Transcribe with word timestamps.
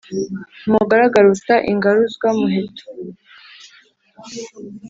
Umugaragu 0.67 1.15
aruta 1.21 1.55
ingaruzwa 1.71 2.27
muheto. 2.37 2.85